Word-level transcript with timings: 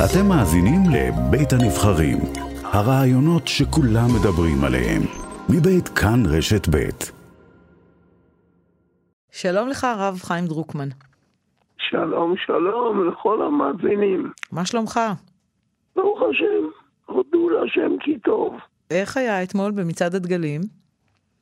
אתם 0.00 0.28
מאזינים 0.28 0.80
לבית 0.94 1.52
הנבחרים, 1.52 2.18
הרעיונות 2.64 3.48
שכולם 3.48 4.08
מדברים 4.16 4.64
עליהם, 4.64 5.02
מבית 5.48 5.88
כאן 5.88 6.22
רשת 6.26 6.68
בית. 6.68 7.12
שלום 9.30 9.68
לך, 9.68 9.84
הרב 9.84 10.18
חיים 10.22 10.46
דרוקמן. 10.46 10.88
שלום, 11.78 12.34
שלום 12.46 13.08
לכל 13.08 13.42
המאזינים. 13.42 14.32
מה 14.52 14.66
שלומך? 14.66 15.00
ברוך 15.96 16.20
השם, 16.30 16.64
הודו 17.06 17.48
להשם 17.48 17.98
כי 18.00 18.18
טוב. 18.18 18.56
איך 18.90 19.16
היה 19.16 19.42
אתמול 19.42 19.70
במצעד 19.70 20.14
הדגלים? 20.14 20.60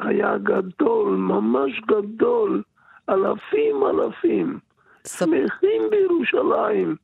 היה 0.00 0.38
גדול, 0.38 1.16
ממש 1.16 1.70
גדול. 1.86 2.62
אלפים 3.08 3.76
אלפים. 3.90 4.58
ספ... 5.04 5.26
שמחים 5.26 5.82
בירושלים. 5.90 6.96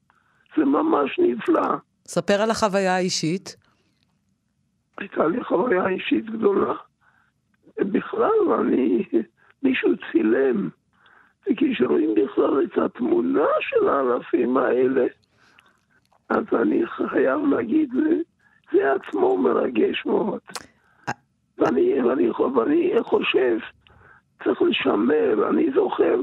זה 0.57 0.65
ממש 0.65 1.19
נפלא. 1.19 1.77
ספר 2.07 2.43
על 2.43 2.51
החוויה 2.51 2.95
האישית. 2.95 3.57
הייתה 4.99 5.27
לי 5.27 5.45
חוויה 5.45 5.89
אישית 5.89 6.31
גדולה. 6.31 6.75
בכלל, 7.79 8.53
אני, 8.61 9.05
מישהו 9.63 9.91
צילם, 10.13 10.69
וכשרואים 11.51 12.15
בכלל 12.15 12.65
את 12.65 12.79
התמונה 12.79 13.47
של 13.61 13.89
האלפים 13.89 14.57
האלה, 14.57 15.07
אז 16.29 16.45
אני 16.53 16.87
חייב 16.87 17.41
להגיד, 17.51 17.91
זה, 17.93 18.17
זה 18.73 18.93
עצמו 18.93 19.39
מרגש 19.39 20.07
מאוד. 20.07 20.41
ואני, 21.59 22.03
ואני, 22.03 22.31
ואני 22.31 22.93
חושב, 23.03 23.59
צריך 24.45 24.63
לשמר, 24.63 25.49
אני 25.49 25.71
זוכר 25.75 26.21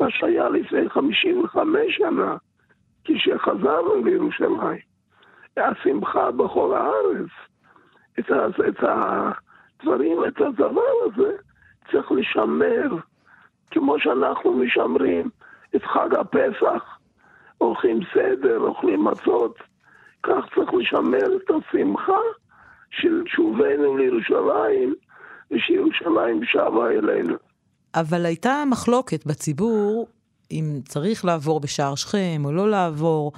מה 0.00 0.06
שהיה 0.10 0.48
לפני 0.48 0.88
55 0.88 1.96
שנה, 1.96 2.36
כשחזרנו 3.04 4.04
לירושלים. 4.04 4.90
השמחה 5.56 6.30
בכל 6.30 6.74
הארץ. 6.74 7.30
את, 8.18 8.30
ה, 8.30 8.46
את 8.68 8.84
הדברים, 9.80 10.24
את 10.28 10.40
הדבר 10.40 10.90
הזה 11.04 11.36
צריך 11.90 12.12
לשמר, 12.12 12.96
כמו 13.70 14.00
שאנחנו 14.00 14.52
משמרים 14.52 15.30
את 15.76 15.82
חג 15.84 16.14
הפסח, 16.14 16.98
אוכלים 17.60 18.00
סדר, 18.14 18.58
אוכלים 18.58 19.04
מצות, 19.04 19.58
כך 20.22 20.44
צריך 20.54 20.74
לשמר 20.74 21.36
את 21.36 21.50
השמחה 21.50 22.20
של 22.90 23.22
שובנו 23.26 23.96
לירושלים, 23.96 24.94
ושירושלים 25.50 26.40
שבה 26.44 26.90
אלינו. 26.90 27.34
אבל 27.94 28.26
הייתה 28.26 28.62
מחלוקת 28.70 29.26
בציבור 29.26 30.06
אם 30.50 30.80
צריך 30.84 31.24
לעבור 31.24 31.60
בשער 31.60 31.94
שכם 31.94 32.42
או 32.44 32.52
לא 32.52 32.70
לעבור, 32.70 33.32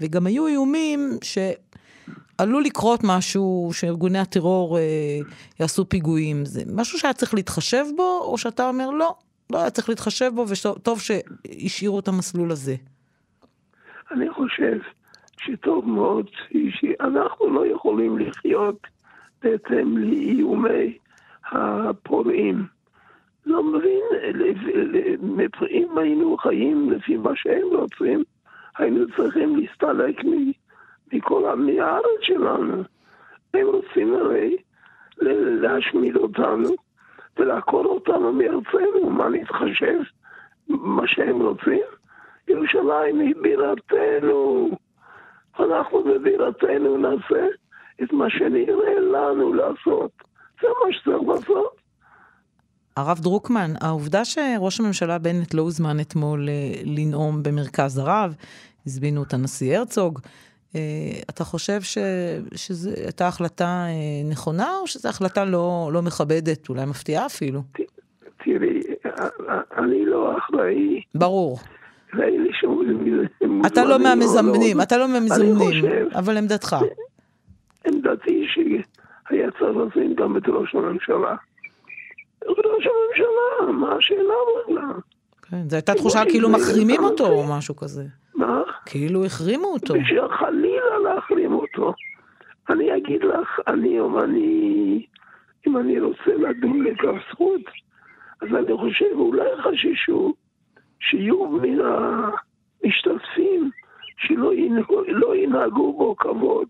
וגם 0.00 0.26
היו 0.26 0.46
איומים 0.46 1.18
שעלול 1.22 2.64
לקרות 2.64 3.00
משהו, 3.04 3.70
שארגוני 3.72 4.18
הטרור 4.18 4.78
אה, 4.78 4.82
יעשו 5.60 5.88
פיגועים. 5.88 6.44
זה 6.44 6.62
משהו 6.74 6.98
שהיה 6.98 7.14
צריך 7.14 7.34
להתחשב 7.34 7.84
בו, 7.96 8.20
או 8.24 8.38
שאתה 8.38 8.68
אומר 8.68 8.90
לא, 8.90 9.14
לא 9.52 9.58
היה 9.58 9.70
צריך 9.70 9.88
להתחשב 9.88 10.30
בו, 10.34 10.44
וטוב 10.48 11.00
שהשאירו 11.00 11.98
את 11.98 12.08
המסלול 12.08 12.50
הזה. 12.50 12.74
אני 14.10 14.30
חושב 14.30 14.78
שטוב 15.40 15.88
מאוד 15.88 16.30
שאנחנו 16.70 17.50
לא 17.50 17.66
יכולים 17.66 18.18
לחיות 18.18 18.86
בהתאם 19.42 19.98
לאיומי 19.98 20.98
הפורעים. 21.52 22.77
לא 23.48 23.62
מבין, 23.62 24.02
אם 25.70 25.98
היינו 25.98 26.36
חיים 26.36 26.90
לפי 26.90 27.16
מה 27.16 27.30
שהם 27.34 27.66
רוצים, 27.72 28.24
היינו 28.78 29.04
צריכים 29.16 29.56
להסתלק 29.56 30.20
מכל 31.12 31.56
מהארץ 31.56 32.20
שלנו. 32.22 32.82
הם 33.54 33.66
רוצים 33.66 34.14
הרי 34.14 34.56
להשמיד 35.60 36.16
אותנו 36.16 36.68
ולעקור 37.36 37.84
אותנו 37.84 38.32
מארצנו, 38.32 39.10
מה 39.10 39.28
נתחשב? 39.28 40.00
מה 40.68 41.02
שהם 41.06 41.40
רוצים? 41.42 41.82
ירושלים 42.48 43.20
היא 43.20 43.34
בירתנו. 43.42 44.70
אנחנו 45.60 46.04
בבירתנו 46.04 46.96
נעשה 46.96 47.46
את 48.02 48.12
מה 48.12 48.30
שנראה 48.30 49.00
לנו 49.00 49.54
לעשות. 49.54 50.10
זה 50.62 50.68
מה 50.84 50.92
שצריך 50.92 51.22
לעשות. 51.28 51.87
הרב 52.98 53.18
דרוקמן, 53.22 53.70
העובדה 53.80 54.24
שראש 54.24 54.80
הממשלה 54.80 55.18
בנט 55.18 55.54
לא 55.54 55.62
הוזמן 55.62 56.00
אתמול 56.00 56.48
אה, 56.48 56.54
לנאום 56.84 57.42
במרכז 57.42 57.98
הרב, 57.98 58.34
הזמינו 58.86 59.22
את 59.22 59.34
הנשיא 59.34 59.78
הרצוג, 59.78 60.18
אה, 60.76 60.80
אתה 61.30 61.44
חושב 61.44 61.80
ש, 61.82 61.98
שזו 62.54 62.90
הייתה 63.04 63.28
החלטה 63.28 63.64
אה, 63.64 64.30
נכונה, 64.30 64.68
או 64.82 64.86
שזו 64.86 65.08
החלטה 65.08 65.44
לא, 65.44 65.90
לא 65.92 66.02
מכבדת, 66.02 66.68
אולי 66.68 66.84
מפתיעה 66.84 67.26
אפילו? 67.26 67.60
תראי, 68.44 68.80
אני 69.78 70.04
לא 70.06 70.38
אחראי. 70.38 71.02
ברור. 71.14 71.58
ואין 72.14 72.42
לי 72.42 72.50
שום... 72.60 72.82
אתה 73.66 73.84
לא 73.84 73.98
מהמזמנים, 73.98 74.80
אתה 74.80 74.98
לא 74.98 75.08
מהמזמנים, 75.08 75.84
אבל 76.14 76.36
עמדתך. 76.36 76.76
עמדתי 77.86 78.46
שהיה 78.48 79.50
צריך 79.50 79.76
לשים 79.76 80.14
גם 80.14 80.36
את 80.36 80.42
ראש 80.48 80.74
הממשלה. 80.74 81.36
ראש 82.48 82.86
הממשלה, 82.86 83.72
מה 83.72 83.94
השאלה 83.94 84.34
בכלל? 84.62 85.00
כן, 85.50 85.68
זו 85.68 85.76
הייתה 85.76 85.94
תחושה 85.94 86.24
כאילו 86.24 86.48
מחרימים 86.48 87.04
אותו 87.04 87.26
או 87.26 87.44
משהו 87.56 87.76
כזה. 87.76 88.04
מה? 88.34 88.62
כאילו 88.86 89.24
החרימו 89.24 89.66
אותו. 89.66 89.94
בשביל 89.94 90.28
חלילה 90.28 90.98
להחרים 91.04 91.54
אותו. 91.54 91.94
אני 92.70 92.96
אגיד 92.96 93.24
לך, 93.24 93.60
אני, 93.66 94.00
אם 94.00 94.18
אני, 94.18 95.06
אם 95.66 95.76
אני 95.76 96.00
רוצה 96.00 96.36
לדון 96.36 96.84
לכף 96.84 97.14
זכות, 97.30 97.60
אז 98.42 98.48
אני 98.48 98.76
חושב, 98.76 99.12
אולי 99.14 99.48
חששו 99.62 100.34
שיהיו 101.00 101.46
מן 101.46 101.78
המשתתפים 101.80 103.70
שלא 104.16 104.54
ינהגו, 104.54 105.02
לא 105.08 105.36
ינהגו 105.36 105.92
בו 105.92 106.16
כבוד, 106.16 106.68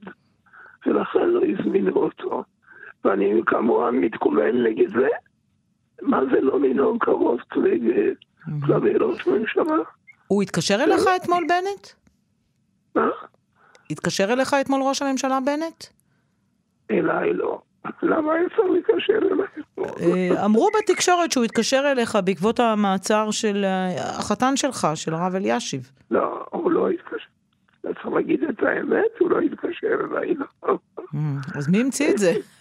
ולכן 0.87 1.29
לא 1.29 1.41
הזמינו 1.45 1.97
אותו. 1.97 2.45
ואני 3.05 3.41
כמובן 3.47 3.97
מתכוון 3.97 4.63
נגד 4.63 4.89
זה. 4.89 5.09
מה 6.03 6.21
זה 6.33 6.41
לא 6.41 6.61
לנהוג 6.61 7.05
כבוד 7.05 7.41
כלפי 7.53 8.95
ראש 9.01 9.27
ממשלה? 9.27 9.77
הוא 10.29 10.43
התקשר 10.43 10.75
אליך 10.75 11.03
אתמול, 11.17 11.45
בנט? 11.49 11.89
מה? 12.95 13.09
התקשר 13.91 14.33
אליך 14.33 14.55
אתמול 14.61 14.83
ראש 14.83 15.03
הממשלה 15.03 15.39
בנט? 15.41 15.85
אליי 16.91 17.33
לא. 17.33 17.61
למה 18.03 18.33
היה 18.33 18.49
צריך 18.49 18.71
להתקשר 18.73 19.19
אליי? 19.33 20.45
אמרו 20.45 20.69
בתקשורת 20.79 21.33
שהוא 21.33 21.45
התקשר 21.45 21.83
אליך 21.93 22.19
בעקבות 22.25 22.61
המעצר 22.61 23.31
של 23.31 23.65
החתן 23.99 24.57
שלך, 24.57 24.89
של 24.95 25.15
הרב 25.15 25.35
אלישיב. 25.35 25.91
לא, 26.11 26.47
הוא 26.51 26.71
לא 26.71 26.89
התקשר. 26.91 27.17
אתה 27.81 27.89
צריך 27.95 28.15
להגיד 28.15 28.45
את 28.45 28.63
האמת, 28.63 29.19
הוא 29.19 29.31
לא 29.31 29.41
התקשר 29.41 29.97
אליי, 30.11 30.35
לא. 30.35 30.79
אז 31.55 31.69
מי 31.69 31.81
המציא 31.81 32.11
את 32.11 32.19
זה? 32.19 32.33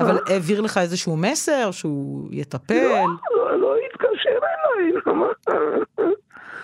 אבל 0.00 0.18
העביר 0.26 0.60
לך 0.60 0.78
איזשהו 0.78 1.16
מסר 1.16 1.70
שהוא 1.70 2.28
יטפל? 2.30 2.74
לא, 3.36 3.60
לא 3.60 3.74
התקשר 3.86 4.30
אליי, 4.30 4.92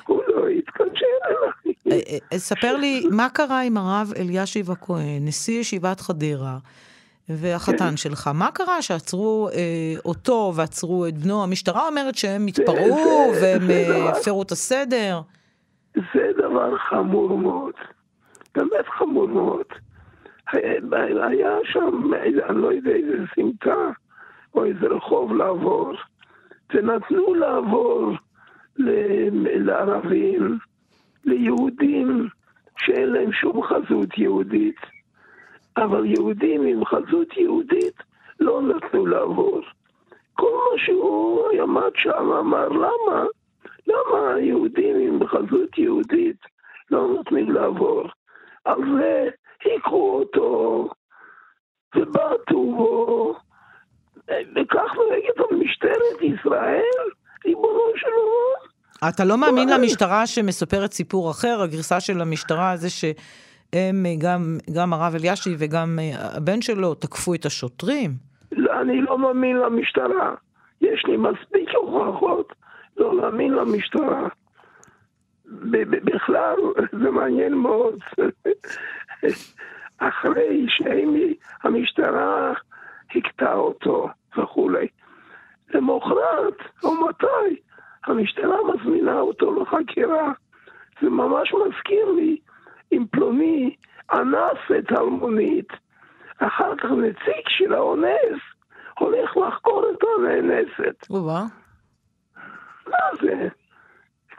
הוא 0.06 0.22
לא 0.28 0.48
התקשר 0.48 1.06
אליי. 1.26 2.38
ספר 2.38 2.76
לי, 2.76 3.06
מה 3.10 3.28
קרה 3.28 3.60
עם 3.62 3.76
הרב 3.76 4.12
אלישיב 4.16 4.70
הכהן, 4.70 5.26
נשיא 5.26 5.60
ישיבת 5.60 6.00
חדרה, 6.00 6.58
והחתן 7.28 7.96
שלך? 7.96 8.30
מה 8.34 8.50
קרה 8.50 8.82
שעצרו 8.82 9.48
אותו 10.04 10.52
ועצרו 10.56 11.06
את 11.06 11.18
בנו? 11.18 11.42
המשטרה 11.42 11.88
אומרת 11.88 12.14
שהם 12.14 12.46
התפרעו 12.46 13.32
והם 13.42 13.62
הפרו 14.08 14.42
את 14.42 14.52
הסדר. 14.52 15.20
זה 15.94 16.30
דבר 16.38 16.78
חמור 16.90 17.38
מאוד, 17.38 17.74
באמת 18.54 18.84
חמור 18.98 19.28
מאוד. 19.28 19.66
היה 20.52 21.58
שם, 21.64 22.14
אני 22.14 22.60
לא 22.60 22.72
יודע 22.72 22.90
איזה 22.90 23.24
סמטה 23.34 23.90
או 24.54 24.64
איזה 24.64 24.86
רחוב 24.86 25.32
לעבור, 25.32 25.92
ונתנו 26.74 27.34
לעבור 27.34 28.12
לערבים, 29.58 30.58
ליהודים 31.24 32.28
שאין 32.78 33.08
להם 33.08 33.32
שום 33.32 33.62
חזות 33.62 34.18
יהודית, 34.18 34.80
אבל 35.76 36.06
יהודים 36.06 36.66
עם 36.66 36.84
חזות 36.84 37.36
יהודית 37.36 38.02
לא 38.40 38.62
נתנו 38.62 39.06
לעבור. 39.06 39.60
כל 40.34 40.50
מה 40.52 40.78
שהוא 40.84 41.42
עמד 41.62 41.90
שם 41.94 42.32
אמר, 42.32 42.68
למה? 42.68 43.24
למה 43.86 44.34
היהודים 44.34 44.96
עם 44.96 45.26
חזות 45.26 45.78
יהודית 45.78 46.36
לא 46.90 47.08
נותנים 47.08 47.52
לעבור? 47.52 48.08
על 48.64 48.80
זה 48.98 49.28
היכו 49.64 50.18
אותו, 50.18 50.88
ובעטו 51.96 52.74
בו, 52.76 53.34
וכך 54.28 54.94
נוהגת 54.96 55.52
משטרת 55.64 56.22
ישראל, 56.22 56.82
ריבונו 57.46 57.92
של 57.96 58.06
עולם. 58.06 58.68
אתה 59.08 59.24
לא 59.24 59.38
מאמין 59.38 59.68
למשטרה 59.68 60.26
שמספרת 60.26 60.92
סיפור 60.92 61.30
אחר? 61.30 61.62
הגרסה 61.62 62.00
של 62.00 62.20
המשטרה 62.20 62.76
זה 62.76 62.90
ש... 62.90 63.04
הם, 63.72 64.06
גם, 64.18 64.58
גם 64.76 64.92
הרב 64.92 65.14
אלישי 65.14 65.50
וגם 65.58 65.98
הבן 66.36 66.62
שלו 66.62 66.94
תקפו 66.94 67.34
את 67.34 67.46
השוטרים. 67.46 68.10
לא, 68.52 68.80
אני 68.80 69.00
לא 69.00 69.18
מאמין 69.18 69.56
למשטרה. 69.56 70.34
יש 70.80 71.04
לי 71.06 71.16
מספיק 71.16 71.68
הוכחות 71.74 72.52
לא 72.96 73.16
להאמין 73.16 73.52
למשטרה. 73.52 74.28
בכלל, 76.04 76.56
זה 77.02 77.10
מעניין 77.10 77.54
מאוד. 77.54 77.98
אחרי 79.98 80.66
שהמשטרה 80.68 82.52
הכתה 83.14 83.54
אותו 83.54 84.08
וכולי. 84.38 84.88
למחרת, 85.74 86.56
או 86.84 87.08
מתי, 87.08 87.60
המשטרה 88.06 88.56
מזמינה 88.74 89.20
אותו 89.20 89.62
לחקירה. 89.62 90.32
זה 91.02 91.10
ממש 91.10 91.52
מזכיר 91.54 92.10
לי 92.10 92.38
אם 92.92 93.04
פלוני 93.10 93.76
אנס 94.12 94.58
את 94.78 94.92
אלמונית, 94.92 95.68
אחר 96.38 96.76
כך 96.76 96.90
נציג 96.90 97.48
של 97.48 97.74
האונס 97.74 98.40
הולך 98.98 99.36
לחקור 99.36 99.84
את 99.90 100.04
הנאנסת. 100.18 101.10
מה 102.88 102.98
זה? 103.22 103.48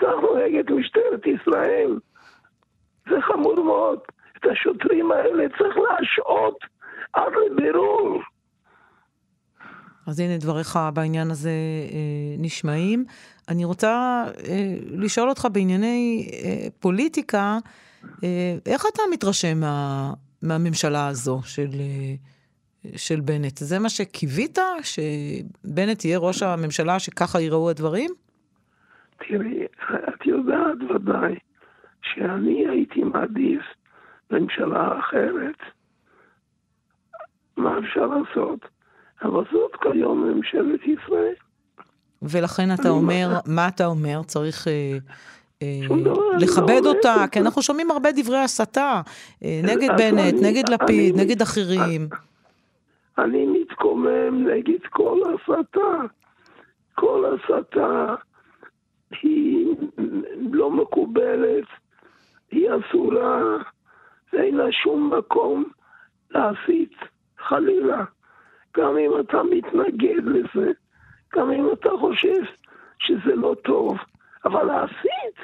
כך 0.01 0.13
נוהגת 0.21 0.69
משטרת 0.71 1.27
ישראל. 1.27 1.99
זה 3.09 3.15
חמור 3.21 3.63
מאוד. 3.63 3.99
את 4.37 4.45
השוטרים 4.51 5.11
האלה 5.11 5.43
צריך 5.57 5.75
להשעות 5.77 6.57
עד 7.13 7.31
לבירור. 7.45 8.21
אז 10.07 10.19
הנה 10.19 10.37
דבריך 10.37 10.79
בעניין 10.93 11.31
הזה 11.31 11.49
אה, 11.91 12.35
נשמעים. 12.37 13.05
אני 13.49 13.65
רוצה 13.65 14.23
אה, 14.47 14.75
לשאול 14.91 15.29
אותך 15.29 15.47
בענייני 15.51 16.29
אה, 16.33 16.67
פוליטיקה, 16.79 17.57
אה, 18.23 18.55
איך 18.65 18.85
אתה 18.93 19.01
מתרשם 19.11 19.59
מה, 19.59 20.13
מהממשלה 20.41 21.07
הזו 21.07 21.41
של, 21.43 21.69
אה, 21.79 22.15
של 22.97 23.19
בנט? 23.19 23.57
זה 23.57 23.79
מה 23.79 23.89
שקיווית? 23.89 24.57
שבנט 24.83 26.05
יהיה 26.05 26.17
ראש 26.17 26.43
הממשלה, 26.43 26.99
שככה 26.99 27.41
יראו 27.41 27.69
הדברים? 27.69 28.11
תראי, 29.27 29.65
יודעת 30.39 30.91
ודאי 30.91 31.35
שאני 32.01 32.67
הייתי 32.67 33.03
מעדיף 33.03 33.61
ממשלה 34.31 34.99
אחרת. 34.99 35.57
מה 37.57 37.79
אפשר 37.79 38.05
לעשות? 38.05 38.59
אבל 39.23 39.43
זאת 39.51 39.71
כיום 39.81 40.23
ממשלת 40.23 40.79
ישראל. 40.87 41.33
ולכן 42.21 42.73
אתה 42.73 42.89
אומר, 42.89 43.27
מה 43.45 43.67
אתה 43.67 43.85
אומר? 43.85 44.23
צריך 44.23 44.67
אה, 44.67 44.97
אה, 45.61 45.95
לכבד 46.39 46.81
לא 46.83 46.89
אותה, 46.89 47.15
כי 47.31 47.39
אנחנו 47.39 47.61
שומעים 47.61 47.91
הרבה 47.91 48.09
דברי 48.15 48.37
הסתה 48.37 49.01
אה, 49.43 49.61
נגד 49.63 49.89
בנט, 49.97 50.35
נגד 50.41 50.69
לפיד, 50.69 51.15
נגד 51.15 51.41
אחרים. 51.41 52.07
אני 53.17 53.45
מתקומם 53.45 54.47
נגד 54.47 54.79
כל 54.89 55.19
הסתה. 55.33 56.05
כל 56.95 57.25
הסתה 57.25 58.15
היא 59.11 59.75
לא 60.51 60.71
מקובלת, 60.71 61.65
היא 62.51 62.69
אסורה, 62.69 63.41
ואין 64.33 64.57
לה 64.57 64.71
שום 64.71 65.13
מקום 65.17 65.63
להסית, 66.31 66.95
חלילה. 67.37 68.03
גם 68.77 68.97
אם 68.97 69.19
אתה 69.19 69.43
מתנגד 69.43 70.23
לזה, 70.25 70.71
גם 71.35 71.51
אם 71.51 71.69
אתה 71.73 71.89
חושב 71.99 72.41
שזה 72.99 73.35
לא 73.35 73.55
טוב, 73.63 73.97
אבל 74.45 74.63
להסית, 74.63 75.39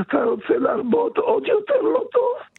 אתה 0.00 0.24
רוצה 0.24 0.58
להרבות 0.58 1.18
עוד 1.18 1.46
יותר 1.46 1.80
לא 1.80 2.04
טוב? 2.12 2.51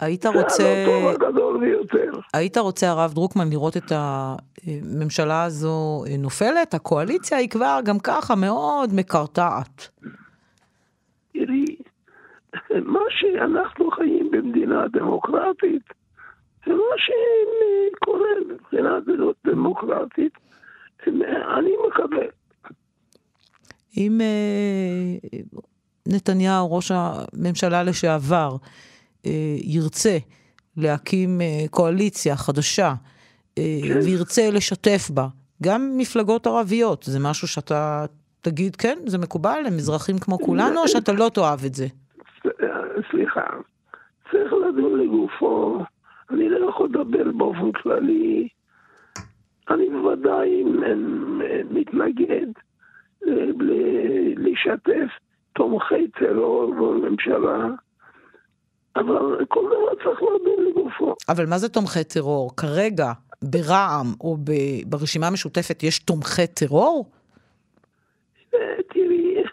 היית 0.00 0.26
רוצה... 0.26 0.62
זה 0.62 0.84
הלא 0.86 0.86
טוב 0.86 1.08
הגדול 1.08 1.60
ביותר. 1.60 2.20
היית 2.34 2.58
רוצה, 2.58 2.90
הרב 2.90 3.12
דרוקמן, 3.14 3.50
לראות 3.50 3.76
את 3.76 3.92
הממשלה 3.92 5.44
הזו 5.44 6.04
נופלת? 6.18 6.74
הקואליציה 6.74 7.38
היא 7.38 7.48
כבר 7.48 7.80
גם 7.84 7.98
ככה 7.98 8.34
מאוד 8.34 8.94
מקרטעת. 8.94 9.88
תראי, 11.32 11.76
מה 12.84 13.00
שאנחנו 13.10 13.90
חיים 13.90 14.30
במדינה 14.30 14.84
דמוקרטית, 14.92 15.82
זה 16.66 16.72
מה 16.72 16.96
שקורה 16.96 18.28
מבחינה 18.54 18.98
דמוקרטית, 19.46 20.32
אני 21.58 21.70
מקבל. 21.88 22.28
אם 23.96 24.20
אה, 24.20 25.28
נתניהו, 26.08 26.72
ראש 26.76 26.92
הממשלה 26.94 27.82
לשעבר, 27.82 28.56
אה, 28.62 28.89
ירצה 29.64 30.18
להקים 30.76 31.40
אה, 31.40 31.68
קואליציה 31.70 32.36
חדשה, 32.36 32.94
כן. 33.54 33.62
וירצה 34.04 34.50
לשתף 34.50 35.10
בה 35.10 35.26
גם 35.62 35.90
מפלגות 35.96 36.46
ערביות, 36.46 37.02
זה 37.02 37.18
משהו 37.22 37.48
שאתה 37.48 38.06
תגיד, 38.40 38.76
כן, 38.76 38.98
זה 39.06 39.18
מקובל, 39.18 39.62
הם 39.66 39.72
אזרחים 39.72 40.18
כמו 40.18 40.38
כולנו, 40.38 40.82
או 40.82 40.88
שאתה 40.88 41.12
לא 41.12 41.30
תאהב 41.34 41.64
את 41.66 41.74
זה? 41.74 41.86
סליחה, 43.10 43.46
צריך 44.30 44.52
לדון 44.52 45.00
לגופו. 45.00 45.78
אני 46.30 46.48
לא 46.48 46.68
יכול 46.68 46.88
לדבר 46.88 47.32
באופן 47.32 47.72
כללי. 47.72 48.48
אני 49.70 49.90
בוודאי 49.90 50.64
מתנגד 51.70 52.46
לשתף 54.36 55.08
תומכי 55.52 56.08
טרור 56.08 56.74
בממשלה, 56.74 57.68
אבל 58.96 59.44
כל 59.48 59.60
דבר 59.66 60.04
צריך 60.04 60.22
לדון 60.22 60.66
לגופו. 60.68 61.14
אבל 61.28 61.46
מה 61.46 61.58
זה 61.58 61.68
תומכי 61.68 62.04
טרור? 62.04 62.56
כרגע, 62.56 63.12
ברע"מ 63.42 64.06
או 64.20 64.36
ברשימה 64.86 65.26
המשותפת 65.26 65.82
יש 65.82 65.98
תומכי 65.98 66.46
טרור? 66.46 67.10
תראי, 68.92 69.44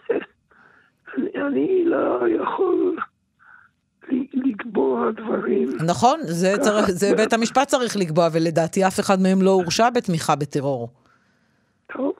אני, 1.34 1.84
לא 1.84 2.28
יכול 2.28 2.96
לקבוע 4.34 5.10
דברים. 5.10 5.68
נכון, 5.86 6.20
זה, 6.22 6.52
צר... 6.60 6.80
זה 6.86 7.14
בית 7.16 7.32
המשפט 7.32 7.68
צריך 7.68 7.96
לקבוע, 7.96 8.28
ולדעתי 8.32 8.86
אף 8.86 9.00
אחד 9.00 9.20
מהם 9.22 9.42
לא 9.42 9.50
הורשע 9.50 9.90
בתמיכה 9.90 10.36
בטרור. 10.36 10.88
טוב, 11.92 12.12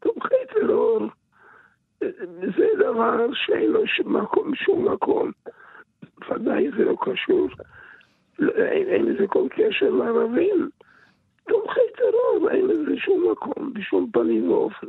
תומכי 0.00 0.34
טרור 0.54 1.08
זה 2.56 2.66
דבר 2.78 3.26
שאין 3.32 3.70
לו 3.70 3.80
שום 4.54 4.88
מקום. 4.92 5.30
ודאי 6.34 6.70
זה 6.76 6.84
לא 6.84 6.96
קשור, 7.00 7.48
אין, 8.40 8.88
אין 8.88 9.04
לזה 9.04 9.26
כל 9.26 9.48
קשר 9.50 9.90
לערבים. 9.90 10.70
תומכי 11.48 11.80
טרור, 11.96 12.50
אין 12.50 12.66
לזה 12.66 12.96
שום 12.96 13.32
מקום, 13.32 13.72
בשום 13.74 14.10
פנים 14.12 14.50
ואופן. 14.50 14.86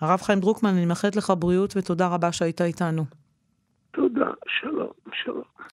הרב 0.00 0.20
חיים 0.20 0.40
דרוקמן, 0.40 0.70
אני 0.70 0.86
מאחלת 0.86 1.16
לך 1.16 1.32
בריאות 1.38 1.76
ותודה 1.76 2.08
רבה 2.08 2.32
שהיית 2.32 2.60
איתנו. 2.60 3.02
תודה, 3.90 4.30
שלום, 4.46 4.90
שלום. 5.12 5.60